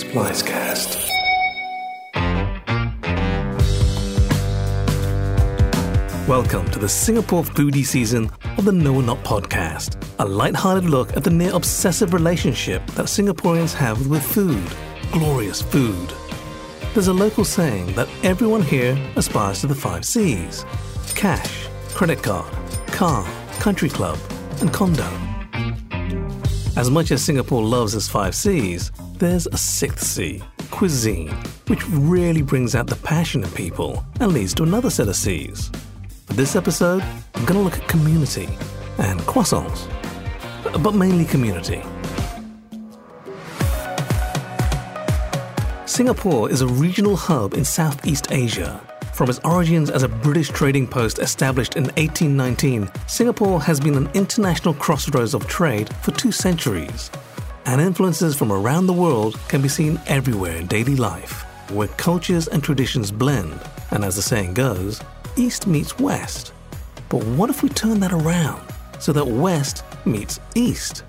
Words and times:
Splicecast. 0.00 0.96
Welcome 6.26 6.70
to 6.70 6.78
the 6.78 6.88
Singapore 6.88 7.42
foodie 7.42 7.84
season 7.84 8.30
of 8.56 8.64
the 8.64 8.72
No 8.72 9.02
Not 9.02 9.22
podcast, 9.24 10.02
a 10.18 10.24
light-hearted 10.24 10.88
look 10.88 11.14
at 11.18 11.22
the 11.22 11.30
near 11.30 11.54
obsessive 11.54 12.14
relationship 12.14 12.84
that 12.92 13.06
Singaporeans 13.06 13.74
have 13.74 14.06
with 14.06 14.22
food. 14.22 14.64
Glorious 15.12 15.60
food. 15.60 16.14
There's 16.94 17.08
a 17.08 17.12
local 17.12 17.44
saying 17.44 17.94
that 17.94 18.08
everyone 18.22 18.62
here 18.62 18.98
aspires 19.16 19.60
to 19.60 19.66
the 19.66 19.74
five 19.74 20.06
C's 20.06 20.64
cash, 21.14 21.66
credit 21.90 22.22
card, 22.22 22.50
car, 22.86 23.26
country 23.58 23.90
club, 23.90 24.18
and 24.62 24.72
condo. 24.72 25.10
As 26.74 26.88
much 26.90 27.10
as 27.10 27.22
Singapore 27.22 27.62
loves 27.62 27.94
its 27.94 28.08
five 28.08 28.34
C's, 28.34 28.90
there's 29.20 29.46
a 29.48 29.56
sixth 29.56 30.02
C, 30.02 30.42
cuisine, 30.70 31.28
which 31.68 31.86
really 31.90 32.40
brings 32.40 32.74
out 32.74 32.86
the 32.86 32.96
passion 32.96 33.44
in 33.44 33.50
people 33.50 34.02
and 34.18 34.32
leads 34.32 34.54
to 34.54 34.62
another 34.62 34.88
set 34.88 35.08
of 35.08 35.14
C's. 35.14 35.70
For 36.24 36.32
this 36.32 36.56
episode, 36.56 37.02
I'm 37.34 37.44
going 37.44 37.58
to 37.58 37.60
look 37.60 37.78
at 37.78 37.86
community 37.86 38.48
and 38.98 39.20
croissants, 39.20 39.86
but 40.82 40.94
mainly 40.94 41.26
community. 41.26 41.82
Singapore 45.84 46.50
is 46.50 46.62
a 46.62 46.66
regional 46.66 47.14
hub 47.14 47.52
in 47.52 47.64
Southeast 47.64 48.32
Asia. 48.32 48.80
From 49.12 49.28
its 49.28 49.40
origins 49.40 49.90
as 49.90 50.02
a 50.02 50.08
British 50.08 50.48
trading 50.48 50.86
post 50.86 51.18
established 51.18 51.76
in 51.76 51.84
1819, 51.84 52.90
Singapore 53.06 53.60
has 53.60 53.80
been 53.80 53.96
an 53.96 54.08
international 54.14 54.72
crossroads 54.72 55.34
of 55.34 55.46
trade 55.46 55.92
for 55.96 56.12
two 56.12 56.32
centuries. 56.32 57.10
And 57.66 57.80
influences 57.80 58.36
from 58.36 58.52
around 58.52 58.86
the 58.86 58.92
world 58.92 59.38
can 59.48 59.62
be 59.62 59.68
seen 59.68 60.00
everywhere 60.06 60.56
in 60.56 60.66
daily 60.66 60.96
life, 60.96 61.44
where 61.70 61.88
cultures 61.88 62.48
and 62.48 62.62
traditions 62.62 63.10
blend. 63.10 63.60
And 63.90 64.04
as 64.04 64.16
the 64.16 64.22
saying 64.22 64.54
goes, 64.54 65.00
East 65.36 65.66
meets 65.66 65.98
West. 65.98 66.52
But 67.08 67.24
what 67.24 67.50
if 67.50 67.62
we 67.62 67.68
turn 67.68 68.00
that 68.00 68.12
around 68.12 68.62
so 68.98 69.12
that 69.12 69.26
West 69.26 69.84
meets 70.04 70.40
East? 70.54 71.04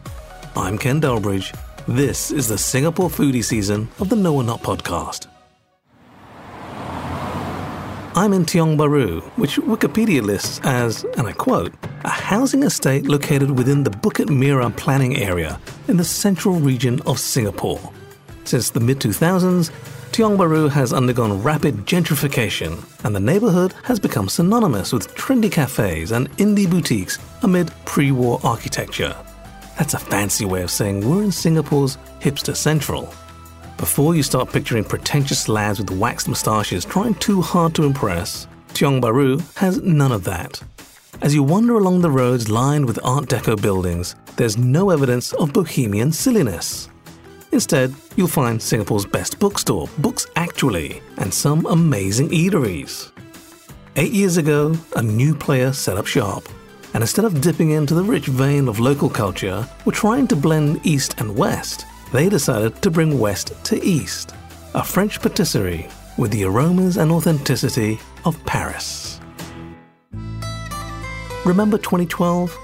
I'm 0.55 0.77
Ken 0.77 1.01
Delbridge. 1.01 1.55
This 1.87 2.31
is 2.31 2.47
the 2.47 2.57
Singapore 2.57 3.09
foodie 3.09 3.43
season 3.43 3.87
of 3.99 4.09
the 4.09 4.15
No 4.15 4.35
or 4.35 4.43
Not 4.43 4.61
podcast. 4.61 5.27
I'm 8.13 8.33
in 8.33 8.43
Tiong 8.43 8.75
Bahru, 8.75 9.21
which 9.37 9.55
Wikipedia 9.55 10.21
lists 10.21 10.59
as, 10.65 11.05
and 11.17 11.27
I 11.27 11.31
quote, 11.31 11.73
a 12.03 12.09
housing 12.09 12.63
estate 12.63 13.05
located 13.05 13.57
within 13.57 13.83
the 13.83 13.89
Bukit 13.89 14.27
Merah 14.27 14.75
planning 14.75 15.15
area 15.15 15.57
in 15.87 15.95
the 15.95 16.03
central 16.03 16.55
region 16.55 17.01
of 17.03 17.17
Singapore. 17.17 17.79
Since 18.43 18.71
the 18.71 18.81
mid 18.81 18.99
2000s, 18.99 19.71
Tiong 20.11 20.35
Bahru 20.35 20.69
has 20.69 20.91
undergone 20.91 21.41
rapid 21.41 21.85
gentrification, 21.85 22.83
and 23.05 23.15
the 23.15 23.19
neighborhood 23.21 23.73
has 23.83 23.97
become 23.97 24.27
synonymous 24.27 24.91
with 24.91 25.15
trendy 25.15 25.49
cafes 25.49 26.11
and 26.11 26.29
indie 26.31 26.69
boutiques 26.69 27.17
amid 27.43 27.71
pre 27.85 28.11
war 28.11 28.41
architecture. 28.43 29.15
That's 29.77 29.93
a 29.93 29.99
fancy 29.99 30.43
way 30.43 30.63
of 30.63 30.69
saying 30.69 31.09
we're 31.09 31.23
in 31.23 31.31
Singapore's 31.31 31.97
hipster 32.19 32.57
central. 32.57 33.13
Before 33.81 34.13
you 34.13 34.21
start 34.21 34.53
picturing 34.53 34.83
pretentious 34.83 35.49
lads 35.49 35.79
with 35.79 35.89
waxed 35.89 36.27
moustaches 36.27 36.85
trying 36.85 37.15
too 37.15 37.41
hard 37.41 37.73
to 37.73 37.83
impress, 37.83 38.45
Tiong 38.75 39.01
Bahru 39.01 39.41
has 39.55 39.81
none 39.81 40.11
of 40.11 40.23
that. 40.25 40.61
As 41.23 41.33
you 41.33 41.41
wander 41.41 41.73
along 41.73 42.01
the 42.01 42.11
roads 42.11 42.47
lined 42.47 42.85
with 42.85 43.03
Art 43.03 43.25
Deco 43.25 43.59
buildings, 43.59 44.15
there's 44.35 44.55
no 44.55 44.91
evidence 44.91 45.33
of 45.33 45.51
bohemian 45.51 46.11
silliness. 46.11 46.89
Instead, 47.51 47.91
you'll 48.15 48.27
find 48.27 48.61
Singapore's 48.61 49.07
best 49.07 49.39
bookstore, 49.39 49.89
Books 49.97 50.27
Actually, 50.35 51.01
and 51.17 51.33
some 51.33 51.65
amazing 51.65 52.29
eateries. 52.29 53.11
Eight 53.95 54.11
years 54.11 54.37
ago, 54.37 54.77
a 54.95 55.01
new 55.01 55.33
player 55.33 55.73
set 55.73 55.97
up 55.97 56.05
shop, 56.05 56.43
and 56.93 57.01
instead 57.01 57.25
of 57.25 57.41
dipping 57.41 57.71
into 57.71 57.95
the 57.95 58.03
rich 58.03 58.27
vein 58.27 58.67
of 58.67 58.79
local 58.79 59.09
culture, 59.09 59.67
we're 59.85 59.91
trying 59.91 60.27
to 60.27 60.35
blend 60.35 60.85
East 60.85 61.15
and 61.19 61.35
West 61.35 61.87
they 62.11 62.29
decided 62.29 62.81
to 62.81 62.91
bring 62.91 63.19
West 63.19 63.53
to 63.65 63.83
East, 63.83 64.33
a 64.73 64.83
French 64.83 65.21
patisserie 65.21 65.87
with 66.17 66.31
the 66.31 66.43
aromas 66.43 66.97
and 66.97 67.11
authenticity 67.11 67.99
of 68.25 68.43
Paris. 68.45 69.19
Remember 71.45 71.77
2012? 71.77 72.55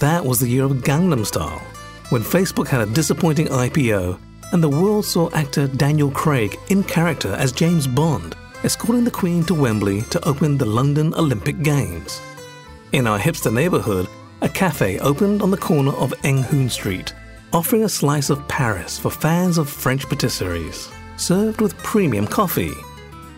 That 0.00 0.24
was 0.24 0.40
the 0.40 0.48
year 0.48 0.64
of 0.64 0.82
Gangnam 0.82 1.24
Style, 1.24 1.62
when 2.10 2.22
Facebook 2.22 2.68
had 2.68 2.86
a 2.86 2.92
disappointing 2.92 3.46
IPO 3.46 4.18
and 4.52 4.62
the 4.62 4.68
world 4.68 5.04
saw 5.04 5.30
actor 5.30 5.66
Daniel 5.66 6.10
Craig 6.10 6.58
in 6.68 6.82
character 6.84 7.32
as 7.34 7.52
James 7.52 7.86
Bond, 7.86 8.36
escorting 8.62 9.04
the 9.04 9.10
Queen 9.10 9.44
to 9.44 9.54
Wembley 9.54 10.02
to 10.02 10.28
open 10.28 10.58
the 10.58 10.66
London 10.66 11.14
Olympic 11.14 11.62
Games. 11.62 12.20
In 12.92 13.06
our 13.06 13.18
hipster 13.18 13.52
neighborhood, 13.52 14.08
a 14.42 14.48
cafe 14.48 14.98
opened 14.98 15.42
on 15.42 15.50
the 15.50 15.56
corner 15.56 15.92
of 15.92 16.14
Eng 16.24 16.42
Hoon 16.42 16.68
Street 16.68 17.14
offering 17.52 17.84
a 17.84 17.88
slice 17.88 18.30
of 18.30 18.46
Paris 18.48 18.98
for 18.98 19.10
fans 19.10 19.58
of 19.58 19.68
French 19.68 20.06
patisseries, 20.06 20.92
served 21.16 21.60
with 21.60 21.76
premium 21.78 22.26
coffee. 22.26 22.74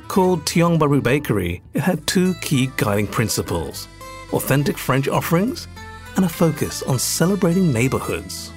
Called 0.08 0.44
Tiong 0.46 0.78
Bahru 0.78 1.02
Bakery, 1.02 1.62
it 1.74 1.80
had 1.80 2.06
two 2.06 2.34
key 2.40 2.70
guiding 2.76 3.06
principles 3.06 3.88
authentic 4.32 4.76
French 4.76 5.08
offerings 5.08 5.68
and 6.16 6.24
a 6.24 6.28
focus 6.28 6.82
on 6.82 6.98
celebrating 6.98 7.72
neighborhoods. 7.72 8.52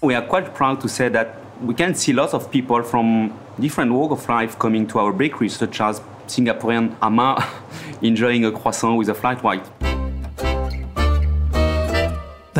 We 0.00 0.14
are 0.14 0.22
quite 0.22 0.54
proud 0.54 0.80
to 0.82 0.88
say 0.88 1.08
that 1.08 1.40
we 1.60 1.74
can 1.74 1.94
see 1.94 2.12
lots 2.12 2.32
of 2.32 2.50
people 2.50 2.82
from 2.82 3.36
different 3.58 3.92
walk 3.92 4.12
of 4.12 4.28
life 4.28 4.58
coming 4.58 4.86
to 4.88 4.98
our 4.98 5.12
bakery, 5.12 5.48
such 5.48 5.80
as 5.80 6.00
Singaporean 6.26 6.96
Ama 7.02 7.46
enjoying 8.02 8.44
a 8.44 8.52
croissant 8.52 8.96
with 8.96 9.08
a 9.08 9.14
flat 9.14 9.42
white. 9.42 9.79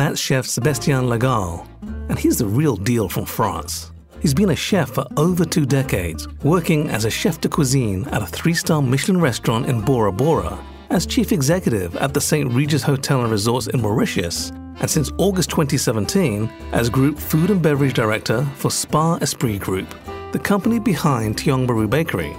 That's 0.01 0.19
chef 0.19 0.47
Sebastien 0.47 1.03
Lagal, 1.03 1.63
and 2.09 2.17
he's 2.17 2.39
the 2.39 2.47
real 2.47 2.75
deal 2.75 3.07
from 3.07 3.23
France. 3.23 3.91
He's 4.19 4.33
been 4.33 4.49
a 4.49 4.55
chef 4.55 4.89
for 4.89 5.05
over 5.15 5.45
two 5.45 5.63
decades, 5.63 6.27
working 6.41 6.89
as 6.89 7.05
a 7.05 7.11
chef 7.11 7.39
de 7.39 7.47
cuisine 7.47 8.07
at 8.07 8.23
a 8.23 8.25
three 8.25 8.55
star 8.55 8.81
Michelin 8.81 9.21
restaurant 9.21 9.67
in 9.67 9.79
Bora 9.81 10.11
Bora, 10.11 10.57
as 10.89 11.05
chief 11.05 11.31
executive 11.31 11.95
at 11.97 12.15
the 12.15 12.19
St. 12.19 12.51
Regis 12.51 12.81
Hotel 12.81 13.21
and 13.21 13.31
Resorts 13.31 13.67
in 13.67 13.79
Mauritius, 13.79 14.49
and 14.79 14.89
since 14.89 15.11
August 15.19 15.51
2017 15.51 16.51
as 16.71 16.89
Group 16.89 17.19
Food 17.19 17.51
and 17.51 17.61
Beverage 17.61 17.93
Director 17.93 18.43
for 18.55 18.71
Spa 18.71 19.19
Esprit 19.21 19.59
Group, 19.59 19.93
the 20.31 20.39
company 20.39 20.79
behind 20.79 21.37
Tiong 21.37 21.67
Bahru 21.67 21.87
Bakery. 21.87 22.35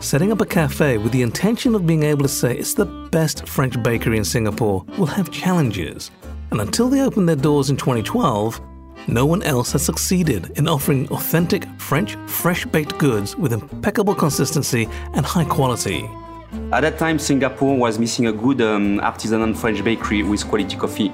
Setting 0.00 0.32
up 0.32 0.40
a 0.40 0.46
cafe 0.46 0.96
with 0.96 1.12
the 1.12 1.20
intention 1.20 1.74
of 1.74 1.86
being 1.86 2.02
able 2.02 2.22
to 2.22 2.28
say 2.28 2.56
it's 2.56 2.72
the 2.72 2.86
best 3.10 3.46
French 3.46 3.80
bakery 3.82 4.16
in 4.16 4.24
Singapore 4.24 4.86
will 4.96 5.04
have 5.04 5.30
challenges, 5.30 6.10
and 6.54 6.60
until 6.60 6.88
they 6.88 7.00
opened 7.00 7.28
their 7.28 7.34
doors 7.34 7.68
in 7.68 7.76
2012, 7.76 8.60
no 9.08 9.26
one 9.26 9.42
else 9.42 9.72
has 9.72 9.84
succeeded 9.84 10.56
in 10.56 10.68
offering 10.68 11.08
authentic 11.08 11.64
French 11.78 12.14
fresh 12.28 12.64
baked 12.64 12.96
goods 12.96 13.36
with 13.36 13.52
impeccable 13.52 14.14
consistency 14.14 14.88
and 15.14 15.26
high 15.26 15.44
quality. 15.44 16.08
At 16.70 16.82
that 16.82 16.96
time, 16.96 17.18
Singapore 17.18 17.76
was 17.76 17.98
missing 17.98 18.28
a 18.28 18.32
good 18.32 18.60
um, 18.60 19.00
artisanal 19.00 19.56
French 19.56 19.82
bakery 19.82 20.22
with 20.22 20.46
quality 20.46 20.76
coffee. 20.76 21.10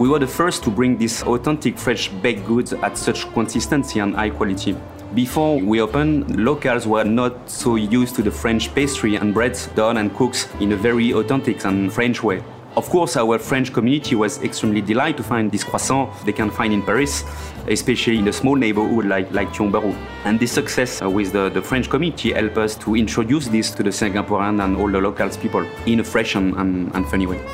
We 0.00 0.08
were 0.08 0.18
the 0.18 0.26
first 0.26 0.64
to 0.64 0.70
bring 0.70 0.98
these 0.98 1.22
authentic 1.22 1.78
French 1.78 2.10
baked 2.20 2.44
goods 2.44 2.72
at 2.72 2.98
such 2.98 3.32
consistency 3.34 4.00
and 4.00 4.16
high 4.16 4.30
quality. 4.30 4.76
Before 5.14 5.60
we 5.60 5.80
opened, 5.80 6.44
locals 6.44 6.88
were 6.88 7.04
not 7.04 7.48
so 7.48 7.76
used 7.76 8.16
to 8.16 8.22
the 8.22 8.32
French 8.32 8.74
pastry 8.74 9.14
and 9.14 9.32
breads 9.32 9.68
done 9.76 9.98
and 9.98 10.12
cooked 10.16 10.48
in 10.58 10.72
a 10.72 10.76
very 10.76 11.12
authentic 11.12 11.64
and 11.64 11.92
French 11.92 12.20
way. 12.20 12.42
Of 12.74 12.88
course, 12.88 13.18
our 13.18 13.38
French 13.38 13.70
community 13.70 14.14
was 14.14 14.42
extremely 14.42 14.80
delighted 14.80 15.18
to 15.18 15.22
find 15.22 15.52
this 15.52 15.62
croissant 15.62 16.10
they 16.24 16.32
can 16.32 16.50
find 16.50 16.72
in 16.72 16.82
Paris, 16.82 17.22
especially 17.68 18.16
in 18.16 18.28
a 18.28 18.32
small 18.32 18.54
neighborhood 18.56 19.04
like, 19.04 19.30
like 19.30 19.50
Tiong 19.50 19.94
And 20.24 20.40
this 20.40 20.52
success 20.52 21.02
uh, 21.02 21.10
with 21.10 21.32
the, 21.32 21.50
the 21.50 21.60
French 21.60 21.90
community 21.90 22.32
helped 22.32 22.56
us 22.56 22.74
to 22.76 22.96
introduce 22.96 23.48
this 23.48 23.72
to 23.72 23.82
the 23.82 23.90
Singaporean 23.90 24.64
and 24.64 24.76
all 24.78 24.90
the 24.90 25.00
locals 25.00 25.36
people 25.36 25.66
in 25.84 26.00
a 26.00 26.04
fresh 26.04 26.34
and, 26.34 26.54
and, 26.56 26.94
and 26.94 27.06
funny 27.08 27.26
way. 27.26 27.44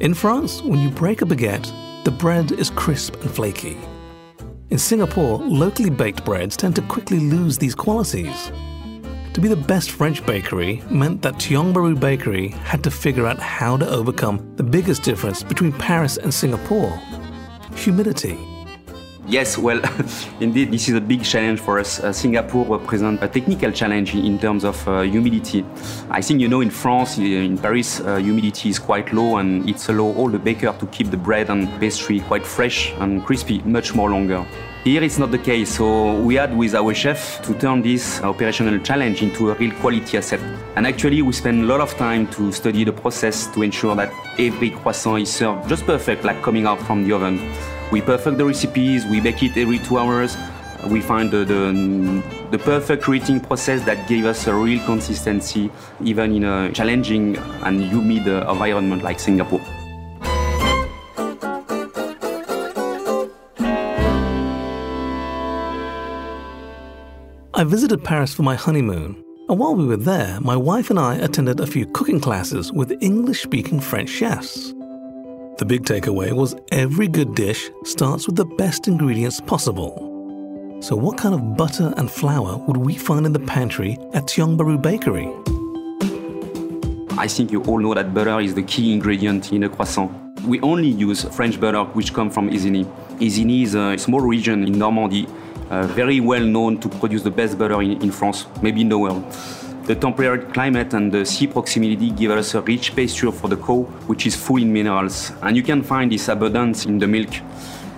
In 0.00 0.14
France, 0.14 0.62
when 0.62 0.80
you 0.80 0.88
break 0.88 1.20
a 1.20 1.26
baguette, 1.26 1.70
the 2.04 2.10
bread 2.10 2.52
is 2.52 2.70
crisp 2.70 3.20
and 3.20 3.30
flaky. 3.30 3.76
In 4.70 4.78
Singapore, 4.78 5.38
locally 5.40 5.90
baked 5.90 6.24
breads 6.24 6.56
tend 6.56 6.74
to 6.76 6.82
quickly 6.82 7.20
lose 7.20 7.58
these 7.58 7.74
qualities. 7.74 8.50
To 9.34 9.40
be 9.40 9.46
the 9.46 9.56
best 9.56 9.92
French 9.92 10.26
bakery 10.26 10.82
meant 10.90 11.22
that 11.22 11.34
Tiong 11.34 11.72
Bahru 11.72 11.98
Bakery 11.98 12.48
had 12.48 12.82
to 12.82 12.90
figure 12.90 13.28
out 13.28 13.38
how 13.38 13.76
to 13.76 13.88
overcome 13.88 14.56
the 14.56 14.64
biggest 14.64 15.04
difference 15.04 15.44
between 15.44 15.72
Paris 15.72 16.16
and 16.16 16.34
Singapore 16.34 17.00
humidity. 17.76 18.36
Yes, 19.30 19.56
well, 19.56 19.80
indeed, 20.40 20.72
this 20.72 20.88
is 20.88 20.96
a 20.96 21.00
big 21.00 21.22
challenge 21.22 21.60
for 21.60 21.78
us. 21.78 22.00
Uh, 22.00 22.12
Singapore 22.12 22.66
represents 22.66 23.22
a 23.22 23.28
technical 23.28 23.70
challenge 23.70 24.12
in 24.16 24.40
terms 24.40 24.64
of 24.64 24.88
uh, 24.88 25.02
humidity. 25.02 25.64
I 26.10 26.20
think 26.20 26.40
you 26.40 26.48
know 26.48 26.62
in 26.62 26.70
France, 26.70 27.16
in 27.16 27.56
Paris, 27.56 28.00
uh, 28.00 28.16
humidity 28.16 28.70
is 28.70 28.80
quite 28.80 29.12
low 29.12 29.36
and 29.36 29.70
it's 29.70 29.88
allow 29.88 30.12
all 30.16 30.28
the 30.28 30.40
baker 30.40 30.74
to 30.76 30.86
keep 30.86 31.12
the 31.12 31.16
bread 31.16 31.48
and 31.48 31.68
pastry 31.78 32.18
quite 32.18 32.44
fresh 32.44 32.92
and 32.98 33.24
crispy 33.24 33.60
much 33.60 33.94
more 33.94 34.10
longer. 34.10 34.44
Here 34.82 35.00
it's 35.00 35.18
not 35.18 35.30
the 35.30 35.38
case, 35.38 35.76
so 35.76 36.20
we 36.22 36.34
had 36.34 36.56
with 36.56 36.74
our 36.74 36.92
chef 36.92 37.40
to 37.42 37.54
turn 37.54 37.82
this 37.82 38.20
operational 38.22 38.80
challenge 38.80 39.22
into 39.22 39.52
a 39.52 39.54
real 39.54 39.72
quality 39.76 40.18
asset. 40.18 40.40
And 40.74 40.88
actually, 40.88 41.22
we 41.22 41.32
spend 41.34 41.62
a 41.62 41.66
lot 41.66 41.80
of 41.80 41.94
time 41.96 42.26
to 42.32 42.50
study 42.50 42.82
the 42.82 42.92
process 42.92 43.46
to 43.54 43.62
ensure 43.62 43.94
that 43.94 44.12
every 44.40 44.70
croissant 44.70 45.22
is 45.22 45.32
served 45.32 45.68
just 45.68 45.86
perfect, 45.86 46.24
like 46.24 46.42
coming 46.42 46.66
out 46.66 46.80
from 46.80 47.04
the 47.04 47.12
oven. 47.12 47.38
We 47.92 48.00
perfect 48.00 48.38
the 48.38 48.44
recipes, 48.44 49.04
we 49.04 49.20
bake 49.20 49.42
it 49.42 49.56
every 49.56 49.80
two 49.80 49.98
hours. 49.98 50.36
We 50.86 51.00
find 51.00 51.28
the, 51.28 51.44
the, 51.44 52.22
the 52.52 52.58
perfect 52.58 53.02
creating 53.02 53.40
process 53.40 53.84
that 53.84 54.06
gave 54.08 54.26
us 54.26 54.46
a 54.46 54.54
real 54.54 54.82
consistency, 54.86 55.72
even 56.00 56.32
in 56.32 56.44
a 56.44 56.70
challenging 56.72 57.36
and 57.36 57.82
humid 57.82 58.28
uh, 58.28 58.48
environment 58.48 59.02
like 59.02 59.18
Singapore. 59.18 59.60
I 67.52 67.64
visited 67.64 68.04
Paris 68.04 68.32
for 68.32 68.44
my 68.44 68.54
honeymoon, 68.54 69.22
and 69.48 69.58
while 69.58 69.74
we 69.74 69.84
were 69.84 69.96
there, 69.96 70.40
my 70.40 70.56
wife 70.56 70.90
and 70.90 70.98
I 70.98 71.16
attended 71.16 71.58
a 71.58 71.66
few 71.66 71.86
cooking 71.86 72.20
classes 72.20 72.72
with 72.72 72.96
English 73.02 73.42
speaking 73.42 73.80
French 73.80 74.08
chefs. 74.08 74.72
The 75.60 75.66
big 75.66 75.84
takeaway 75.84 76.32
was 76.32 76.56
every 76.72 77.06
good 77.06 77.34
dish 77.34 77.70
starts 77.84 78.26
with 78.26 78.34
the 78.34 78.46
best 78.46 78.88
ingredients 78.88 79.42
possible. 79.42 79.92
So, 80.80 80.96
what 80.96 81.18
kind 81.18 81.34
of 81.34 81.54
butter 81.54 81.92
and 81.98 82.10
flour 82.10 82.56
would 82.66 82.78
we 82.78 82.94
find 82.94 83.26
in 83.26 83.34
the 83.34 83.40
pantry 83.40 83.98
at 84.14 84.22
Tiong 84.24 84.56
Bahru 84.56 84.80
Bakery? 84.80 85.28
I 87.18 87.28
think 87.28 87.52
you 87.52 87.62
all 87.64 87.78
know 87.78 87.92
that 87.92 88.14
butter 88.14 88.40
is 88.40 88.54
the 88.54 88.62
key 88.62 88.94
ingredient 88.94 89.52
in 89.52 89.64
a 89.64 89.68
croissant. 89.68 90.10
We 90.46 90.62
only 90.62 90.88
use 90.88 91.24
French 91.24 91.60
butter, 91.60 91.84
which 91.92 92.14
comes 92.14 92.32
from 92.32 92.48
Isigny. 92.48 92.86
Isigny 93.18 93.64
is 93.64 93.74
a 93.74 93.98
small 93.98 94.22
region 94.22 94.64
in 94.64 94.78
Normandy 94.78 95.28
uh, 95.68 95.86
very 95.88 96.20
well 96.20 96.42
known 96.42 96.80
to 96.80 96.88
produce 96.88 97.22
the 97.22 97.30
best 97.30 97.58
butter 97.58 97.82
in, 97.82 98.00
in 98.00 98.10
France, 98.12 98.46
maybe 98.62 98.80
in 98.80 98.88
the 98.88 98.96
world. 98.96 99.22
The 99.90 99.96
temperate 99.96 100.54
climate 100.54 100.94
and 100.94 101.10
the 101.10 101.26
sea 101.26 101.48
proximity 101.48 102.12
give 102.12 102.30
us 102.30 102.54
a 102.54 102.60
rich 102.60 102.94
pasture 102.94 103.32
for 103.32 103.48
the 103.48 103.56
cow, 103.56 103.82
which 104.06 104.24
is 104.24 104.36
full 104.36 104.62
in 104.62 104.72
minerals. 104.72 105.32
And 105.42 105.56
you 105.56 105.64
can 105.64 105.82
find 105.82 106.12
this 106.12 106.28
abundance 106.28 106.86
in 106.86 107.00
the 107.00 107.08
milk. 107.08 107.30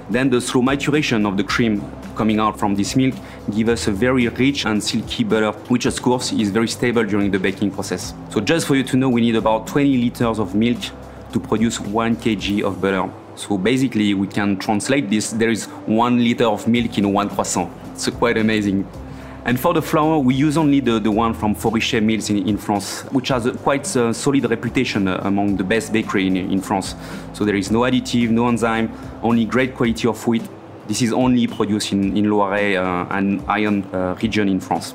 Then 0.08 0.30
the 0.30 0.40
slow 0.40 0.62
maturation 0.62 1.26
of 1.26 1.36
the 1.36 1.44
cream 1.44 1.84
coming 2.16 2.40
out 2.40 2.58
from 2.58 2.74
this 2.74 2.96
milk 2.96 3.14
give 3.54 3.68
us 3.68 3.88
a 3.88 3.92
very 3.92 4.26
rich 4.28 4.64
and 4.64 4.82
silky 4.82 5.22
butter, 5.22 5.52
which 5.68 5.84
of 5.84 6.00
course 6.00 6.32
is 6.32 6.48
very 6.48 6.68
stable 6.68 7.04
during 7.04 7.30
the 7.30 7.38
baking 7.38 7.70
process. 7.70 8.14
So 8.30 8.40
just 8.40 8.66
for 8.66 8.74
you 8.74 8.84
to 8.84 8.96
know, 8.96 9.10
we 9.10 9.20
need 9.20 9.36
about 9.36 9.66
20 9.66 9.94
liters 9.98 10.38
of 10.38 10.54
milk 10.54 10.80
to 11.34 11.38
produce 11.38 11.78
1 11.78 12.16
kg 12.16 12.62
of 12.62 12.80
butter. 12.80 13.12
So 13.36 13.58
basically, 13.58 14.14
we 14.14 14.28
can 14.28 14.56
translate 14.56 15.10
this. 15.10 15.32
There 15.32 15.50
is 15.50 15.66
one 15.84 16.24
liter 16.24 16.46
of 16.46 16.66
milk 16.66 16.96
in 16.96 17.12
one 17.12 17.28
croissant. 17.28 17.70
It's 17.92 18.08
quite 18.08 18.38
amazing. 18.38 18.88
And 19.44 19.58
for 19.58 19.74
the 19.74 19.82
flour, 19.82 20.20
we 20.20 20.34
use 20.34 20.56
only 20.56 20.78
the, 20.78 21.00
the 21.00 21.10
one 21.10 21.34
from 21.34 21.54
Foricher 21.56 22.00
Mills 22.00 22.30
in, 22.30 22.48
in 22.48 22.56
France, 22.56 23.02
which 23.10 23.28
has 23.28 23.46
a 23.46 23.52
quite 23.52 23.84
a 23.96 24.14
solid 24.14 24.48
reputation 24.48 25.08
uh, 25.08 25.20
among 25.24 25.56
the 25.56 25.64
best 25.64 25.92
bakery 25.92 26.28
in, 26.28 26.36
in 26.36 26.60
France. 26.60 26.94
So 27.32 27.44
there 27.44 27.56
is 27.56 27.70
no 27.70 27.80
additive, 27.80 28.30
no 28.30 28.46
enzyme, 28.46 28.92
only 29.22 29.44
great 29.44 29.74
quality 29.74 30.06
of 30.06 30.24
wheat. 30.28 30.48
This 30.86 31.02
is 31.02 31.12
only 31.12 31.48
produced 31.48 31.92
in, 31.92 32.16
in 32.16 32.26
Loiret 32.26 32.76
uh, 32.76 33.12
and 33.14 33.42
Iron 33.48 33.82
uh, 33.92 34.16
region 34.22 34.48
in 34.48 34.60
France. 34.60 34.94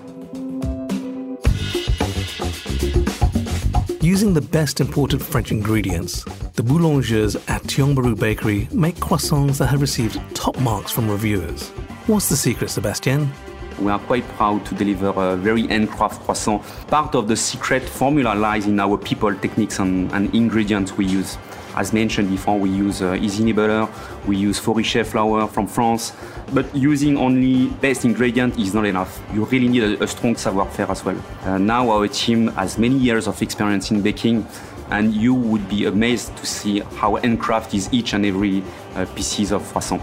Using 4.01 4.33
the 4.33 4.41
best 4.41 4.79
imported 4.79 5.21
French 5.21 5.51
ingredients, 5.51 6.23
the 6.53 6.63
boulangers 6.63 7.35
at 7.49 7.61
Tiong 7.63 7.93
Bahru 7.93 8.17
Bakery 8.17 8.69
make 8.71 8.95
croissants 8.95 9.57
that 9.57 9.67
have 9.67 9.81
received 9.81 10.21
top 10.33 10.57
marks 10.61 10.89
from 10.89 11.09
reviewers. 11.09 11.69
What's 12.07 12.29
the 12.29 12.37
secret, 12.37 12.69
Sebastien? 12.69 13.29
We 13.79 13.91
are 13.91 13.99
quite 13.99 14.27
proud 14.29 14.65
to 14.65 14.75
deliver 14.75 15.13
a 15.15 15.35
very 15.35 15.67
handcraft 15.67 16.23
croissant. 16.23 16.63
Part 16.87 17.13
of 17.13 17.27
the 17.27 17.35
secret 17.35 17.83
formula 17.83 18.33
lies 18.33 18.65
in 18.65 18.79
our 18.79 18.97
people, 18.97 19.33
techniques, 19.35 19.79
and, 19.79 20.11
and 20.13 20.33
ingredients 20.33 20.93
we 20.97 21.05
use. 21.05 21.37
As 21.75 21.93
mentioned 21.93 22.31
before, 22.31 22.57
we 22.57 22.71
use 22.71 23.03
uh, 23.03 23.13
Isigny 23.13 23.55
butter, 23.55 23.87
we 24.25 24.35
use 24.35 24.59
Foricher 24.59 25.05
flour 25.05 25.47
from 25.47 25.67
France, 25.67 26.11
but 26.51 26.65
using 26.75 27.17
only 27.17 27.67
best 27.67 28.03
ingredient 28.03 28.57
is 28.57 28.73
not 28.73 28.85
enough. 28.85 29.21
You 29.31 29.45
really 29.45 29.67
need 29.67 29.83
a, 29.83 30.03
a 30.03 30.07
strong 30.07 30.35
savoir-faire 30.35 30.89
as 30.89 31.05
well. 31.05 31.23
Uh, 31.43 31.59
now 31.59 31.91
our 31.91 32.07
team 32.07 32.47
has 32.55 32.79
many 32.79 32.97
years 32.97 33.27
of 33.27 33.39
experience 33.43 33.91
in 33.91 34.01
baking, 34.01 34.47
and 34.89 35.13
you 35.13 35.35
would 35.35 35.69
be 35.69 35.85
amazed 35.85 36.35
to 36.37 36.47
see 36.47 36.79
how 36.79 37.17
handcraft 37.17 37.75
is 37.75 37.93
each 37.93 38.13
and 38.13 38.25
every 38.25 38.63
uh, 38.95 39.05
pieces 39.13 39.51
of 39.51 39.61
croissant. 39.71 40.01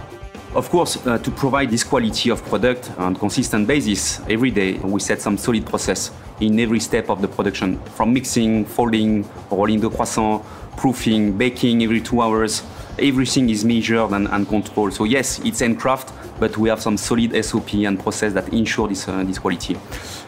Of 0.55 0.71
course, 0.71 1.05
uh, 1.05 1.19
to 1.19 1.31
provide 1.33 1.69
this 1.69 1.83
quality 1.83 2.31
of 2.31 2.41
product 2.45 2.89
on 2.97 3.17
consistent 3.17 3.67
basis 3.67 4.21
every 4.29 4.53
day, 4.53 4.75
we 4.75 5.01
set 5.01 5.21
some 5.21 5.37
solid 5.37 5.67
process 5.67 6.13
in 6.39 6.61
every 6.61 6.79
step 6.79 7.11
of 7.11 7.21
the 7.21 7.27
production, 7.27 7.81
from 7.97 8.15
mixing, 8.15 8.65
folding, 8.65 9.29
rolling 9.51 9.81
the 9.81 9.91
croissant, 9.91 10.45
proofing, 10.77 11.37
baking 11.37 11.83
every 11.83 12.01
two 12.01 12.21
hours. 12.21 12.63
Everything 13.01 13.51
is 13.51 13.65
measured 13.65 14.13
and, 14.13 14.29
and 14.29 14.47
controlled. 14.47 14.93
So 14.93 15.03
yes, 15.03 15.41
it's 15.41 15.59
handcraft, 15.59 16.13
but 16.39 16.57
we 16.57 16.69
have 16.69 16.81
some 16.81 16.97
solid 16.97 17.45
SOP 17.45 17.75
and 17.75 17.99
process 17.99 18.33
that 18.35 18.53
ensure 18.53 18.87
this, 18.87 19.09
uh, 19.09 19.25
this 19.25 19.41
quality. 19.41 19.77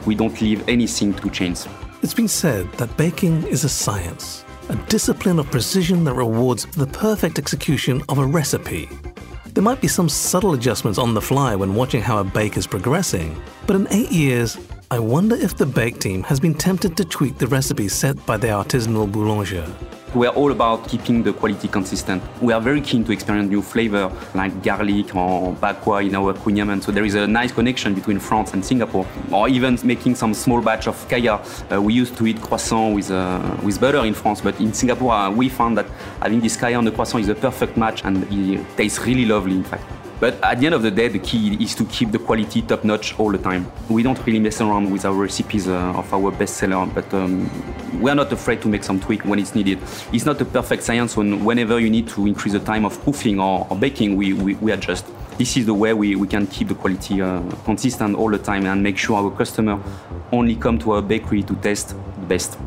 We 0.06 0.16
don't 0.16 0.40
leave 0.40 0.68
anything 0.68 1.14
to 1.14 1.30
chance. 1.30 1.68
It's 2.02 2.14
been 2.14 2.26
said 2.26 2.72
that 2.72 2.96
baking 2.96 3.44
is 3.44 3.62
a 3.62 3.68
science, 3.68 4.44
a 4.70 4.76
discipline 4.88 5.38
of 5.38 5.48
precision 5.52 6.02
that 6.02 6.14
rewards 6.14 6.66
the 6.66 6.88
perfect 6.88 7.38
execution 7.38 8.02
of 8.08 8.18
a 8.18 8.26
recipe. 8.26 8.88
There 9.56 9.64
might 9.64 9.80
be 9.80 9.88
some 9.88 10.10
subtle 10.10 10.52
adjustments 10.52 10.98
on 10.98 11.14
the 11.14 11.22
fly 11.22 11.56
when 11.56 11.74
watching 11.74 12.02
how 12.02 12.18
a 12.18 12.24
bake 12.24 12.58
is 12.58 12.66
progressing, 12.66 13.40
but 13.66 13.74
in 13.74 13.88
eight 13.90 14.12
years, 14.12 14.58
I 14.90 14.98
wonder 14.98 15.34
if 15.34 15.56
the 15.56 15.64
bake 15.64 15.98
team 15.98 16.22
has 16.24 16.38
been 16.38 16.52
tempted 16.52 16.94
to 16.98 17.06
tweak 17.06 17.38
the 17.38 17.46
recipes 17.46 17.94
set 17.94 18.26
by 18.26 18.36
the 18.36 18.48
artisanal 18.48 19.10
boulanger. 19.10 19.66
We 20.16 20.26
are 20.26 20.34
all 20.34 20.50
about 20.50 20.88
keeping 20.88 21.22
the 21.22 21.34
quality 21.34 21.68
consistent. 21.68 22.22
We 22.40 22.54
are 22.54 22.60
very 22.60 22.80
keen 22.80 23.04
to 23.04 23.12
experience 23.12 23.50
new 23.50 23.60
flavor 23.60 24.10
like 24.34 24.62
garlic 24.62 25.14
or 25.14 25.52
bakwa 25.52 26.06
in 26.06 26.14
our 26.14 26.32
kouign-amann. 26.32 26.80
So 26.80 26.90
there 26.90 27.04
is 27.04 27.14
a 27.16 27.26
nice 27.26 27.52
connection 27.52 27.92
between 27.92 28.18
France 28.18 28.54
and 28.54 28.64
Singapore. 28.64 29.06
Or 29.30 29.46
even 29.46 29.78
making 29.84 30.14
some 30.14 30.32
small 30.32 30.62
batch 30.62 30.86
of 30.88 31.06
kaya. 31.10 31.34
Uh, 31.70 31.82
we 31.82 31.92
used 31.92 32.16
to 32.16 32.26
eat 32.26 32.40
croissant 32.40 32.94
with, 32.94 33.10
uh, 33.10 33.56
with 33.62 33.78
butter 33.78 34.06
in 34.06 34.14
France, 34.14 34.40
but 34.40 34.58
in 34.58 34.72
Singapore 34.72 35.12
uh, 35.12 35.30
we 35.30 35.50
found 35.50 35.76
that 35.76 35.86
having 36.22 36.40
this 36.40 36.56
kaya 36.56 36.78
on 36.78 36.86
the 36.86 36.92
croissant 36.92 37.22
is 37.22 37.28
a 37.28 37.34
perfect 37.34 37.76
match 37.76 38.02
and 38.02 38.26
it 38.32 38.64
tastes 38.78 38.98
really 39.00 39.26
lovely 39.26 39.56
in 39.56 39.64
fact. 39.64 39.84
But 40.18 40.42
at 40.42 40.60
the 40.60 40.66
end 40.66 40.74
of 40.74 40.82
the 40.82 40.90
day, 40.90 41.08
the 41.08 41.18
key 41.18 41.62
is 41.62 41.74
to 41.74 41.84
keep 41.84 42.10
the 42.10 42.18
quality 42.18 42.62
top 42.62 42.84
notch 42.84 43.18
all 43.18 43.30
the 43.30 43.38
time. 43.38 43.70
We 43.90 44.02
don't 44.02 44.18
really 44.26 44.40
mess 44.40 44.60
around 44.62 44.90
with 44.90 45.04
our 45.04 45.12
recipes 45.12 45.68
uh, 45.68 45.92
of 45.94 46.12
our 46.12 46.32
bestseller, 46.32 46.92
but 46.94 47.12
um, 47.12 47.50
we 48.00 48.10
are 48.10 48.14
not 48.14 48.32
afraid 48.32 48.62
to 48.62 48.68
make 48.68 48.82
some 48.82 48.98
tweak 48.98 49.26
when 49.26 49.38
it's 49.38 49.54
needed. 49.54 49.78
It's 50.12 50.24
not 50.24 50.40
a 50.40 50.46
perfect 50.46 50.84
science 50.84 51.16
when 51.18 51.44
whenever 51.44 51.78
you 51.78 51.90
need 51.90 52.08
to 52.08 52.26
increase 52.26 52.54
the 52.54 52.60
time 52.60 52.86
of 52.86 52.98
proofing 53.02 53.38
or, 53.38 53.66
or 53.68 53.76
baking, 53.76 54.16
we, 54.16 54.32
we, 54.32 54.54
we, 54.54 54.72
adjust. 54.72 55.04
This 55.36 55.54
is 55.58 55.66
the 55.66 55.74
way 55.74 55.92
we, 55.92 56.16
we 56.16 56.26
can 56.26 56.46
keep 56.46 56.68
the 56.68 56.74
quality 56.74 57.20
uh, 57.20 57.42
consistent 57.66 58.16
all 58.16 58.30
the 58.30 58.38
time 58.38 58.64
and 58.64 58.82
make 58.82 58.96
sure 58.96 59.16
our 59.16 59.30
customer 59.30 59.78
only 60.32 60.56
come 60.56 60.78
to 60.78 60.92
our 60.92 61.02
bakery 61.02 61.42
to 61.42 61.54
taste 61.56 61.90
the 61.90 62.26
best. 62.26 62.58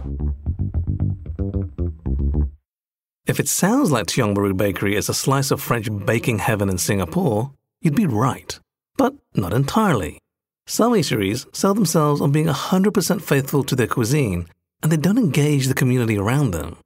If 3.30 3.40
it 3.40 3.48
sounds 3.48 3.92
like 3.92 4.08
Tiong 4.08 4.34
Bahru 4.34 4.58
Bakery 4.58 4.96
is 4.96 5.08
a 5.08 5.14
slice 5.14 5.52
of 5.52 5.62
French 5.62 5.88
baking 6.04 6.40
heaven 6.40 6.68
in 6.68 6.80
Singapore, 6.80 7.52
you'd 7.80 7.94
be 7.94 8.08
right. 8.08 8.60
But 8.98 9.14
not 9.36 9.54
entirely. 9.54 10.18
Some 10.66 10.94
eateries 10.94 11.46
sell 11.56 11.76
themselves 11.76 12.22
on 12.22 12.32
being 12.32 12.48
100% 12.48 13.22
faithful 13.22 13.64
to 13.66 13.76
their 13.76 13.86
cuisine, 13.86 14.48
and 14.82 14.92
they 14.92 14.98
don't 14.98 15.20
engage 15.20 15.68
the 15.68 15.76
community 15.76 16.18
around 16.18 16.52
them. 16.52 16.78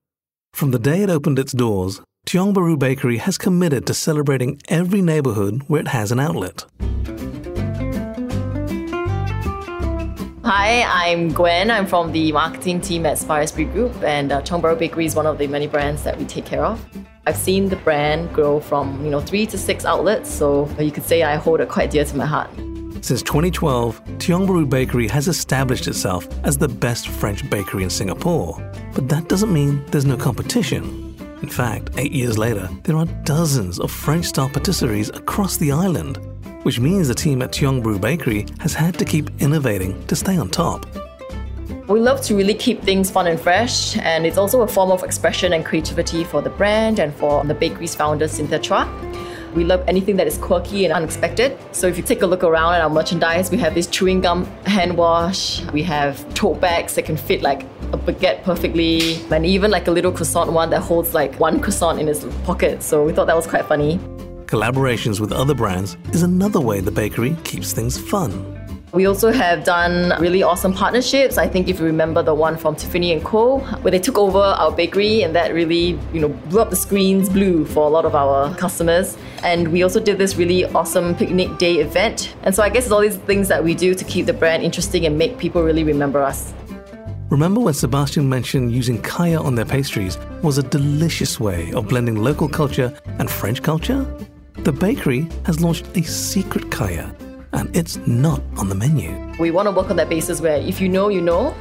From 0.51 0.71
the 0.71 0.79
day 0.79 1.03
it 1.03 1.09
opened 1.09 1.39
its 1.39 1.53
doors, 1.53 2.01
Tiong 2.27 2.53
Bahru 2.53 2.77
Bakery 2.77 3.19
has 3.19 3.37
committed 3.37 3.87
to 3.87 3.93
celebrating 3.93 4.61
every 4.67 5.01
neighborhood 5.01 5.63
where 5.67 5.79
it 5.79 5.87
has 5.87 6.11
an 6.11 6.19
outlet. 6.19 6.65
Hi, 10.45 10.83
I'm 10.83 11.31
Gwen. 11.31 11.71
I'm 11.71 11.87
from 11.87 12.11
the 12.11 12.33
marketing 12.33 12.81
team 12.81 13.05
at 13.05 13.17
Spa 13.17 13.37
Esprit 13.37 13.71
Group, 13.71 14.03
and 14.03 14.29
uh, 14.29 14.41
Tiong 14.41 14.61
Bahru 14.61 14.77
Bakery 14.77 15.05
is 15.05 15.15
one 15.15 15.25
of 15.25 15.37
the 15.37 15.47
many 15.47 15.67
brands 15.67 16.03
that 16.03 16.17
we 16.17 16.25
take 16.25 16.43
care 16.43 16.65
of. 16.65 16.85
I've 17.25 17.37
seen 17.37 17.69
the 17.69 17.77
brand 17.77 18.33
grow 18.33 18.59
from 18.59 19.05
you 19.05 19.09
know 19.09 19.21
three 19.21 19.45
to 19.45 19.57
six 19.57 19.85
outlets, 19.85 20.29
so 20.29 20.67
you 20.77 20.91
could 20.91 21.05
say 21.05 21.23
I 21.23 21.37
hold 21.37 21.61
it 21.61 21.69
quite 21.69 21.91
dear 21.91 22.03
to 22.03 22.17
my 22.17 22.25
heart. 22.25 22.49
Since 22.99 23.21
2012, 23.23 24.03
Tiong 24.17 24.45
Bahru 24.45 24.69
Bakery 24.69 25.07
has 25.07 25.29
established 25.29 25.87
itself 25.87 26.27
as 26.43 26.57
the 26.57 26.67
best 26.67 27.07
French 27.07 27.49
bakery 27.49 27.83
in 27.83 27.89
Singapore. 27.89 28.57
But 28.93 29.07
that 29.07 29.29
doesn't 29.29 29.53
mean 29.53 29.81
there's 29.91 30.05
no 30.05 30.17
competition. 30.17 31.15
In 31.41 31.47
fact, 31.47 31.91
eight 31.95 32.11
years 32.11 32.37
later, 32.37 32.67
there 32.83 32.97
are 32.97 33.05
dozens 33.23 33.79
of 33.79 33.91
French 33.91 34.25
style 34.25 34.49
patisseries 34.49 35.15
across 35.15 35.55
the 35.55 35.71
island 35.71 36.19
which 36.63 36.79
means 36.79 37.07
the 37.07 37.13
team 37.15 37.41
at 37.41 37.51
Tiong 37.51 37.83
Bahru 37.83 38.01
Bakery 38.01 38.45
has 38.59 38.73
had 38.73 38.97
to 38.99 39.05
keep 39.05 39.29
innovating 39.39 40.05
to 40.07 40.15
stay 40.15 40.37
on 40.37 40.49
top. 40.49 40.85
We 41.87 41.99
love 41.99 42.21
to 42.23 42.35
really 42.35 42.53
keep 42.53 42.81
things 42.81 43.11
fun 43.11 43.27
and 43.27 43.39
fresh, 43.39 43.97
and 43.97 44.25
it's 44.25 44.37
also 44.37 44.61
a 44.61 44.67
form 44.67 44.89
of 44.89 45.03
expression 45.03 45.51
and 45.53 45.65
creativity 45.65 46.23
for 46.23 46.41
the 46.41 46.49
brand 46.49 46.99
and 46.99 47.13
for 47.13 47.43
the 47.43 47.53
bakery's 47.53 47.93
founder, 47.93 48.27
Cynthia 48.27 48.59
Chua. 48.59 48.87
We 49.53 49.63
love 49.63 49.83
anything 49.87 50.15
that 50.15 50.25
is 50.25 50.37
quirky 50.37 50.85
and 50.85 50.93
unexpected. 50.93 51.57
So 51.73 51.85
if 51.87 51.97
you 51.97 52.03
take 52.03 52.23
a 52.23 52.25
look 52.25 52.43
around 52.43 52.73
at 52.75 52.81
our 52.81 52.89
merchandise, 52.89 53.51
we 53.51 53.57
have 53.57 53.75
this 53.75 53.85
chewing 53.85 54.21
gum 54.21 54.45
hand 54.65 54.97
wash, 54.97 55.61
we 55.71 55.83
have 55.83 56.33
tote 56.33 56.59
bags 56.59 56.95
that 56.95 57.05
can 57.05 57.17
fit 57.17 57.41
like 57.41 57.63
a 57.91 57.97
baguette 57.97 58.43
perfectly, 58.43 59.21
and 59.29 59.45
even 59.45 59.69
like 59.69 59.87
a 59.87 59.91
little 59.91 60.11
croissant 60.11 60.53
one 60.53 60.69
that 60.69 60.79
holds 60.79 61.13
like 61.13 61.37
one 61.39 61.59
croissant 61.59 61.99
in 61.99 62.07
its 62.07 62.25
pocket. 62.45 62.81
So 62.81 63.03
we 63.03 63.13
thought 63.13 63.27
that 63.27 63.35
was 63.35 63.45
quite 63.45 63.65
funny. 63.65 63.99
Collaborations 64.53 65.19
with 65.19 65.31
other 65.31 65.55
brands 65.55 65.97
is 66.11 66.21
another 66.21 66.61
way 66.61 66.79
the 66.79 66.91
bakery 66.91 67.35
keeps 67.43 67.73
things 67.73 67.97
fun. 67.97 68.31
We 68.91 69.07
also 69.07 69.31
have 69.31 69.63
done 69.63 70.13
really 70.21 70.43
awesome 70.43 70.75
partnerships. 70.75 71.39
I 71.39 71.47
think 71.47 71.69
if 71.69 71.79
you 71.79 71.85
remember 71.87 72.21
the 72.21 72.35
one 72.35 72.55
from 72.57 72.75
Tiffany 72.75 73.13
and 73.13 73.23
Co, 73.25 73.61
where 73.81 73.89
they 73.89 73.97
took 73.97 74.19
over 74.19 74.37
our 74.37 74.71
bakery 74.71 75.23
and 75.23 75.35
that 75.35 75.55
really, 75.55 75.99
you 76.13 76.19
know, 76.19 76.29
blew 76.29 76.61
up 76.61 76.69
the 76.69 76.75
screens 76.75 77.29
blue 77.29 77.65
for 77.65 77.87
a 77.87 77.89
lot 77.89 78.05
of 78.05 78.13
our 78.13 78.53
customers. 78.57 79.17
And 79.41 79.69
we 79.69 79.81
also 79.81 79.99
did 79.99 80.19
this 80.19 80.35
really 80.35 80.65
awesome 80.65 81.15
picnic 81.15 81.57
day 81.57 81.77
event. 81.77 82.35
And 82.43 82.53
so 82.53 82.61
I 82.61 82.69
guess 82.69 82.83
it's 82.83 82.91
all 82.91 83.01
these 83.01 83.17
things 83.17 83.47
that 83.47 83.63
we 83.63 83.73
do 83.73 83.95
to 83.95 84.05
keep 84.05 84.27
the 84.27 84.33
brand 84.33 84.61
interesting 84.61 85.07
and 85.07 85.17
make 85.17 85.39
people 85.39 85.63
really 85.63 85.83
remember 85.83 86.21
us. 86.21 86.53
Remember 87.31 87.59
when 87.59 87.73
Sebastian 87.73 88.29
mentioned 88.29 88.71
using 88.71 89.01
kaya 89.01 89.41
on 89.41 89.55
their 89.55 89.65
pastries 89.65 90.19
was 90.43 90.59
a 90.59 90.63
delicious 90.63 91.39
way 91.39 91.73
of 91.73 91.87
blending 91.87 92.21
local 92.21 92.47
culture 92.47 92.93
and 93.17 93.31
French 93.31 93.63
culture? 93.63 94.05
The 94.63 94.71
bakery 94.71 95.27
has 95.45 95.59
launched 95.59 95.85
a 95.97 96.03
secret 96.03 96.71
kaya 96.71 97.13
and 97.51 97.75
it's 97.75 97.97
not 98.07 98.41
on 98.55 98.69
the 98.69 98.75
menu. 98.75 99.11
We 99.37 99.51
want 99.51 99.67
to 99.67 99.71
work 99.71 99.89
on 99.89 99.97
that 99.97 100.07
basis 100.07 100.39
where 100.39 100.55
if 100.55 100.79
you 100.79 100.87
know, 100.87 101.09
you 101.09 101.19
know. 101.19 101.53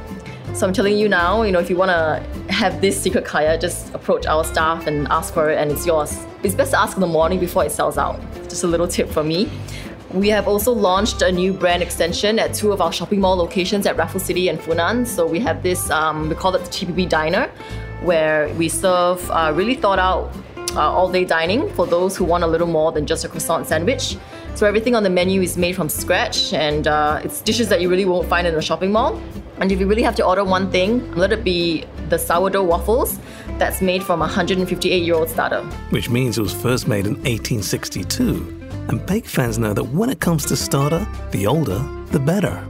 So 0.53 0.65
I'm 0.65 0.71
telling 0.71 0.97
you 0.97 1.09
now, 1.09 1.41
you 1.43 1.51
know, 1.51 1.59
if 1.59 1.69
you 1.69 1.75
want 1.75 1.91
to 1.91 2.53
have 2.53 2.79
this 2.79 2.97
secret 2.97 3.25
kaya, 3.25 3.59
just 3.59 3.93
approach 3.93 4.25
our 4.25 4.45
staff 4.45 4.87
and 4.87 5.05
ask 5.09 5.33
for 5.33 5.49
it, 5.49 5.57
and 5.57 5.69
it's 5.69 5.85
yours. 5.85 6.17
It's 6.43 6.55
best 6.55 6.71
to 6.71 6.79
ask 6.79 6.95
in 6.95 7.01
the 7.01 7.07
morning 7.07 7.41
before 7.41 7.65
it 7.65 7.73
sells 7.73 7.97
out. 7.97 8.21
Just 8.43 8.63
a 8.63 8.67
little 8.67 8.87
tip 8.87 9.09
for 9.09 9.21
me. 9.21 9.51
We 10.13 10.29
have 10.29 10.47
also 10.47 10.71
launched 10.71 11.21
a 11.23 11.31
new 11.31 11.51
brand 11.51 11.83
extension 11.83 12.39
at 12.39 12.53
two 12.53 12.71
of 12.71 12.79
our 12.79 12.93
shopping 12.93 13.19
mall 13.19 13.35
locations 13.35 13.85
at 13.85 13.97
Raffles 13.97 14.23
City 14.23 14.47
and 14.47 14.57
Funan. 14.59 15.05
So 15.05 15.27
we 15.27 15.41
have 15.41 15.61
this, 15.61 15.89
um, 15.89 16.29
we 16.29 16.35
call 16.35 16.55
it 16.55 16.59
the 16.59 16.69
TBB 16.69 17.09
Diner, 17.09 17.51
where 18.01 18.47
we 18.53 18.69
serve 18.69 19.29
uh, 19.29 19.51
really 19.53 19.75
thought 19.75 19.99
out 19.99 20.33
uh, 20.75 20.91
all 20.91 21.11
day 21.11 21.25
dining 21.25 21.69
for 21.73 21.85
those 21.85 22.15
who 22.17 22.23
want 22.23 22.43
a 22.43 22.47
little 22.47 22.67
more 22.67 22.91
than 22.91 23.05
just 23.05 23.25
a 23.25 23.29
croissant 23.29 23.67
sandwich. 23.67 24.17
So 24.55 24.67
everything 24.67 24.95
on 24.95 25.03
the 25.03 25.09
menu 25.09 25.41
is 25.41 25.57
made 25.57 25.75
from 25.75 25.89
scratch 25.89 26.53
and 26.53 26.87
uh, 26.87 27.21
it's 27.23 27.41
dishes 27.41 27.69
that 27.69 27.81
you 27.81 27.89
really 27.89 28.05
won't 28.05 28.27
find 28.27 28.45
in 28.45 28.55
a 28.55 28.61
shopping 28.61 28.91
mall. 28.91 29.19
And 29.59 29.71
if 29.71 29.79
you 29.79 29.87
really 29.87 30.03
have 30.03 30.15
to 30.15 30.25
order 30.25 30.43
one 30.43 30.71
thing, 30.71 31.11
let 31.15 31.31
it 31.31 31.43
be 31.43 31.85
the 32.09 32.17
sourdough 32.17 32.63
waffles 32.63 33.19
that's 33.57 33.81
made 33.81 34.03
from 34.03 34.21
a 34.21 34.25
158 34.25 35.03
year 35.03 35.15
old 35.15 35.29
starter. 35.29 35.61
Which 35.89 36.09
means 36.09 36.37
it 36.37 36.41
was 36.41 36.53
first 36.53 36.87
made 36.87 37.05
in 37.05 37.15
1862. 37.23 38.61
And 38.89 39.05
bake 39.05 39.25
fans 39.25 39.57
know 39.57 39.73
that 39.73 39.85
when 39.85 40.09
it 40.09 40.19
comes 40.19 40.45
to 40.47 40.55
starter, 40.55 41.07
the 41.31 41.47
older, 41.47 41.79
the 42.07 42.19
better. 42.19 42.67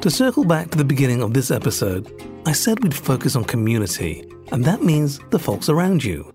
To 0.00 0.10
circle 0.10 0.44
back 0.44 0.70
to 0.70 0.78
the 0.78 0.84
beginning 0.84 1.20
of 1.20 1.34
this 1.34 1.50
episode, 1.50 2.10
I 2.46 2.52
said 2.52 2.82
we'd 2.82 2.94
focus 2.94 3.36
on 3.36 3.44
community 3.44 4.24
and 4.50 4.64
that 4.64 4.82
means 4.82 5.20
the 5.30 5.38
folks 5.38 5.68
around 5.68 6.02
you. 6.02 6.32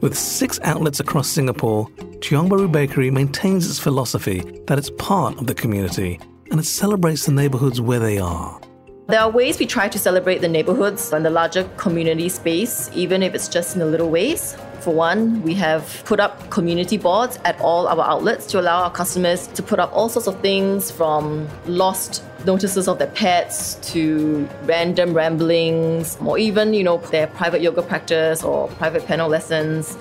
With 0.00 0.16
six 0.16 0.60
outlets 0.62 1.00
across 1.00 1.28
Singapore, 1.28 1.88
Tiong 2.20 2.48
Bahru 2.48 2.70
Bakery 2.70 3.10
maintains 3.10 3.68
its 3.68 3.78
philosophy 3.78 4.40
that 4.66 4.78
it's 4.78 4.90
part 4.98 5.36
of 5.38 5.46
the 5.46 5.54
community 5.54 6.20
and 6.50 6.60
it 6.60 6.64
celebrates 6.64 7.26
the 7.26 7.32
neighborhoods 7.32 7.80
where 7.80 7.98
they 7.98 8.18
are. 8.18 8.60
There 9.08 9.20
are 9.20 9.30
ways 9.30 9.58
we 9.58 9.64
try 9.64 9.88
to 9.88 9.98
celebrate 9.98 10.42
the 10.42 10.48
neighborhoods 10.48 11.14
and 11.14 11.24
the 11.24 11.30
larger 11.30 11.64
community 11.78 12.28
space, 12.28 12.90
even 12.92 13.22
if 13.22 13.34
it's 13.34 13.48
just 13.48 13.74
in 13.74 13.80
the 13.80 13.86
little 13.86 14.10
ways. 14.10 14.54
For 14.80 14.92
one, 14.92 15.40
we 15.40 15.54
have 15.54 16.02
put 16.04 16.20
up 16.20 16.50
community 16.50 16.98
boards 16.98 17.38
at 17.46 17.58
all 17.58 17.88
our 17.88 18.02
outlets 18.02 18.44
to 18.48 18.60
allow 18.60 18.82
our 18.82 18.90
customers 18.90 19.46
to 19.46 19.62
put 19.62 19.78
up 19.78 19.90
all 19.94 20.10
sorts 20.10 20.28
of 20.28 20.38
things 20.42 20.90
from 20.90 21.48
lost 21.64 22.22
notices 22.44 22.86
of 22.86 22.98
their 22.98 23.08
pets 23.12 23.76
to 23.92 24.46
random 24.64 25.14
ramblings 25.14 26.18
or 26.20 26.36
even, 26.36 26.74
you 26.74 26.84
know, 26.84 26.98
their 27.10 27.28
private 27.28 27.62
yoga 27.62 27.80
practice 27.80 28.44
or 28.44 28.68
private 28.72 29.06
piano 29.06 29.26
lessons 29.26 29.96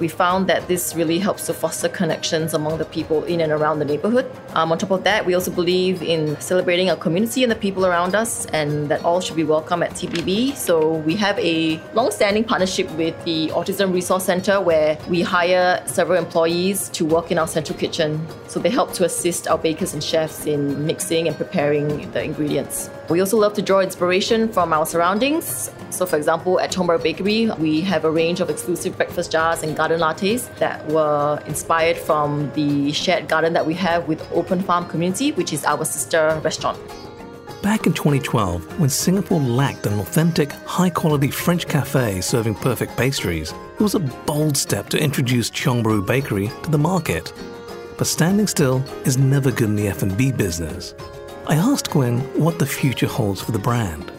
we 0.00 0.08
found 0.08 0.46
that 0.48 0.68
this 0.68 0.94
really 0.94 1.18
helps 1.18 1.46
to 1.46 1.54
foster 1.54 1.88
connections 1.88 2.54
among 2.54 2.78
the 2.78 2.84
people 2.84 3.24
in 3.24 3.40
and 3.40 3.52
around 3.52 3.78
the 3.78 3.84
neighborhood. 3.84 4.30
Um, 4.54 4.72
on 4.72 4.78
top 4.78 4.90
of 4.90 5.04
that, 5.04 5.26
we 5.26 5.34
also 5.34 5.50
believe 5.50 6.02
in 6.02 6.40
celebrating 6.40 6.90
our 6.90 6.96
community 6.96 7.42
and 7.42 7.50
the 7.50 7.56
people 7.56 7.86
around 7.86 8.14
us, 8.14 8.46
and 8.46 8.88
that 8.88 9.04
all 9.04 9.20
should 9.20 9.36
be 9.36 9.44
welcome 9.44 9.82
at 9.82 9.90
TBB. 9.92 10.56
So 10.56 10.94
we 10.94 11.16
have 11.16 11.38
a 11.38 11.80
long-standing 11.94 12.44
partnership 12.44 12.90
with 12.92 13.14
the 13.24 13.48
Autism 13.48 13.92
Resource 13.92 14.24
Center, 14.24 14.60
where 14.60 14.98
we 15.08 15.22
hire 15.22 15.82
several 15.86 16.18
employees 16.18 16.88
to 16.90 17.04
work 17.04 17.30
in 17.30 17.38
our 17.38 17.48
central 17.48 17.78
kitchen. 17.78 18.26
So 18.48 18.60
they 18.60 18.70
help 18.70 18.92
to 18.94 19.04
assist 19.04 19.48
our 19.48 19.58
bakers 19.58 19.94
and 19.94 20.02
chefs 20.02 20.46
in 20.46 20.86
mixing 20.86 21.28
and 21.28 21.36
preparing 21.36 22.10
the 22.12 22.22
ingredients. 22.22 22.90
We 23.08 23.20
also 23.20 23.38
love 23.38 23.54
to 23.54 23.62
draw 23.62 23.80
inspiration 23.80 24.52
from 24.52 24.74
our 24.74 24.84
surroundings. 24.84 25.70
So, 25.88 26.04
for 26.04 26.16
example, 26.16 26.60
at 26.60 26.70
Tiong 26.70 27.02
Bakery, 27.02 27.50
we 27.58 27.80
have 27.80 28.04
a 28.04 28.10
range 28.10 28.40
of 28.40 28.50
exclusive 28.50 28.98
breakfast 28.98 29.32
jars 29.32 29.62
and 29.62 29.74
garden 29.74 30.00
lattes 30.00 30.54
that 30.58 30.86
were 30.88 31.42
inspired 31.46 31.96
from 31.96 32.52
the 32.52 32.92
shared 32.92 33.26
garden 33.26 33.54
that 33.54 33.64
we 33.64 33.72
have 33.74 34.06
with 34.08 34.20
Open 34.32 34.60
Farm 34.60 34.86
Community, 34.86 35.32
which 35.32 35.54
is 35.54 35.64
our 35.64 35.86
sister 35.86 36.38
restaurant. 36.44 36.78
Back 37.62 37.86
in 37.86 37.94
2012, 37.94 38.78
when 38.78 38.90
Singapore 38.90 39.40
lacked 39.40 39.86
an 39.86 39.98
authentic, 39.98 40.52
high 40.52 40.90
quality 40.90 41.30
French 41.30 41.66
cafe 41.66 42.20
serving 42.20 42.56
perfect 42.56 42.94
pastries, 42.96 43.52
it 43.52 43.82
was 43.82 43.94
a 43.94 44.00
bold 44.00 44.56
step 44.56 44.90
to 44.90 45.02
introduce 45.02 45.50
Bahru 45.50 46.06
Bakery 46.06 46.50
to 46.62 46.70
the 46.70 46.78
market. 46.78 47.32
But 47.96 48.06
standing 48.06 48.46
still 48.46 48.84
is 49.06 49.16
never 49.16 49.50
good 49.50 49.70
in 49.70 49.76
the 49.76 49.88
F&B 49.88 50.30
business. 50.32 50.94
I 51.48 51.54
asked 51.54 51.92
Gwen 51.92 52.20
what 52.38 52.58
the 52.58 52.66
future 52.66 53.06
holds 53.06 53.40
for 53.40 53.52
the 53.52 53.58
brand. 53.58 54.12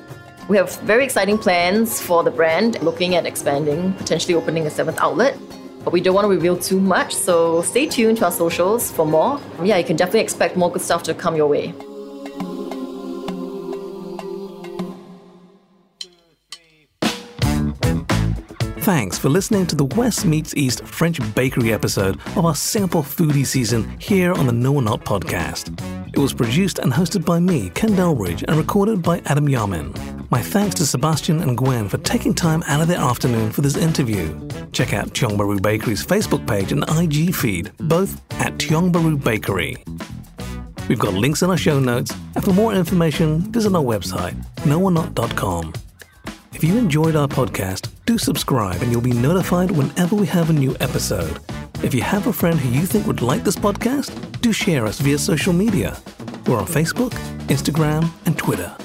We 0.47 0.57
have 0.57 0.75
very 0.79 1.03
exciting 1.03 1.37
plans 1.37 2.01
for 2.01 2.23
the 2.23 2.31
brand, 2.31 2.81
looking 2.81 3.13
at 3.13 3.27
expanding, 3.27 3.93
potentially 3.93 4.33
opening 4.33 4.65
a 4.65 4.71
seventh 4.71 4.97
outlet. 4.99 5.37
But 5.83 5.93
we 5.93 6.01
don't 6.01 6.15
want 6.15 6.25
to 6.25 6.29
reveal 6.29 6.57
too 6.57 6.79
much, 6.79 7.13
so 7.13 7.61
stay 7.61 7.85
tuned 7.85 8.17
to 8.17 8.25
our 8.25 8.31
socials 8.31 8.91
for 8.91 9.05
more. 9.05 9.39
Yeah, 9.63 9.77
you 9.77 9.83
can 9.83 9.95
definitely 9.95 10.21
expect 10.21 10.57
more 10.57 10.71
good 10.71 10.81
stuff 10.81 11.03
to 11.03 11.13
come 11.13 11.35
your 11.35 11.45
way. 11.45 11.75
Thanks 18.89 19.19
for 19.19 19.29
listening 19.29 19.67
to 19.67 19.75
the 19.75 19.85
West 19.85 20.25
Meets 20.25 20.55
East 20.55 20.83
French 20.83 21.19
Bakery 21.35 21.71
episode 21.71 22.15
of 22.35 22.43
our 22.43 22.55
Singapore 22.55 23.03
Foodie 23.03 23.45
season 23.45 23.87
here 23.99 24.33
on 24.33 24.47
the 24.47 24.51
No 24.51 24.73
or 24.73 24.81
Not 24.81 25.05
podcast. 25.05 25.79
It 26.11 26.17
was 26.17 26.33
produced 26.33 26.79
and 26.79 26.91
hosted 26.91 27.23
by 27.23 27.39
me, 27.39 27.69
Ken 27.75 27.91
Delbridge, 27.91 28.43
and 28.47 28.57
recorded 28.57 29.03
by 29.03 29.21
Adam 29.27 29.47
Yamin. 29.47 30.31
My 30.31 30.41
thanks 30.41 30.73
to 30.77 30.87
Sebastian 30.87 31.39
and 31.41 31.55
Gwen 31.55 31.87
for 31.87 31.99
taking 31.99 32.33
time 32.33 32.63
out 32.65 32.81
of 32.81 32.87
their 32.87 32.97
afternoon 32.97 33.51
for 33.51 33.61
this 33.61 33.77
interview. 33.77 34.33
Check 34.71 34.91
out 34.93 35.09
Tiong 35.09 35.37
Bahru 35.37 35.61
Bakery's 35.61 36.03
Facebook 36.03 36.47
page 36.47 36.71
and 36.71 36.83
IG 36.89 37.35
feed, 37.35 37.71
both 37.77 38.19
at 38.41 38.53
Tiong 38.53 38.91
Bahru 38.91 39.23
Bakery. 39.23 39.83
We've 40.87 40.97
got 40.97 41.13
links 41.13 41.43
in 41.43 41.51
our 41.51 41.57
show 41.57 41.79
notes, 41.79 42.11
and 42.33 42.43
for 42.43 42.53
more 42.53 42.73
information, 42.73 43.51
visit 43.51 43.75
our 43.75 43.83
website, 43.83 44.33
noornot.com. 44.65 45.73
If 46.59 46.65
you 46.65 46.77
enjoyed 46.77 47.15
our 47.15 47.25
podcast, 47.25 47.87
do 48.05 48.17
subscribe 48.17 48.81
and 48.81 48.91
you'll 48.91 48.99
be 48.99 49.13
notified 49.13 49.71
whenever 49.71 50.13
we 50.13 50.27
have 50.27 50.49
a 50.49 50.53
new 50.53 50.75
episode. 50.81 51.39
If 51.85 51.93
you 51.93 52.01
have 52.01 52.27
a 52.27 52.33
friend 52.33 52.59
who 52.59 52.67
you 52.77 52.85
think 52.85 53.07
would 53.07 53.21
like 53.21 53.45
this 53.45 53.55
podcast, 53.55 54.11
do 54.41 54.51
share 54.51 54.85
us 54.85 54.99
via 54.99 55.17
social 55.17 55.53
media. 55.53 55.97
We're 56.47 56.57
on 56.57 56.65
Facebook, 56.65 57.11
Instagram, 57.47 58.11
and 58.25 58.37
Twitter. 58.37 58.75